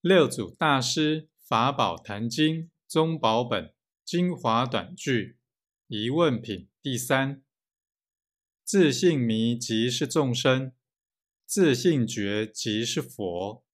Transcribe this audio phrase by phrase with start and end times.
[0.00, 3.74] 六祖大师法宝坛经宗宝本
[4.04, 5.38] 精华短句
[5.88, 7.42] 疑问品第三：
[8.62, 10.72] 自信迷即是众生，
[11.44, 13.64] 自信觉即是佛。